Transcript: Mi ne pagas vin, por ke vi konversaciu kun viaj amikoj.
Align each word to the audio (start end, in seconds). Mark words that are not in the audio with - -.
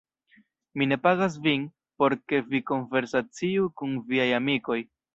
Mi 0.79 0.87
ne 0.91 0.97
pagas 1.03 1.35
vin, 1.43 1.67
por 1.99 2.11
ke 2.31 2.41
vi 2.49 2.65
konversaciu 2.73 3.71
kun 3.79 3.97
viaj 4.13 4.31
amikoj. 4.43 4.85